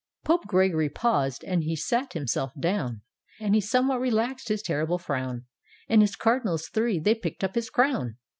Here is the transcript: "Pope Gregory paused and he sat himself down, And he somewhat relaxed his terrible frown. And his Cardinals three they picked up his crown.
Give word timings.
"Pope 0.25 0.47
Gregory 0.47 0.89
paused 0.89 1.43
and 1.43 1.61
he 1.63 1.75
sat 1.75 2.13
himself 2.13 2.53
down, 2.59 3.01
And 3.39 3.53
he 3.53 3.61
somewhat 3.61 3.99
relaxed 3.99 4.47
his 4.49 4.63
terrible 4.63 4.97
frown. 4.97 5.45
And 5.87 6.01
his 6.01 6.15
Cardinals 6.15 6.69
three 6.69 6.97
they 6.99 7.13
picked 7.13 7.43
up 7.43 7.53
his 7.53 7.69
crown. 7.69 8.17